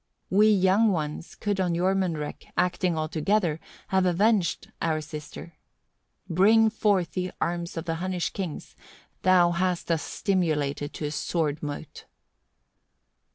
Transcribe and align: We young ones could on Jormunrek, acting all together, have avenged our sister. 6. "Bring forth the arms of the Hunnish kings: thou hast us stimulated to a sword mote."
We 0.31 0.49
young 0.49 0.91
ones 0.91 1.35
could 1.35 1.59
on 1.59 1.75
Jormunrek, 1.75 2.47
acting 2.57 2.97
all 2.97 3.07
together, 3.07 3.59
have 3.89 4.03
avenged 4.07 4.71
our 4.81 4.99
sister. 4.99 5.53
6. 6.27 6.27
"Bring 6.31 6.69
forth 6.71 7.11
the 7.11 7.31
arms 7.39 7.77
of 7.77 7.85
the 7.85 7.97
Hunnish 8.01 8.31
kings: 8.31 8.75
thou 9.21 9.51
hast 9.51 9.91
us 9.91 10.01
stimulated 10.01 10.91
to 10.95 11.05
a 11.05 11.11
sword 11.11 11.61
mote." 11.61 12.05